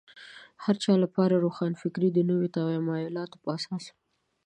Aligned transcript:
د 0.03 0.03
هر 0.63 0.75
چا 0.83 0.93
لپاره 1.03 1.43
روښانفکري 1.45 2.09
د 2.13 2.19
نویو 2.29 2.53
تمایلاتو 2.55 3.35
په 3.43 3.47
اساس. 3.57 3.85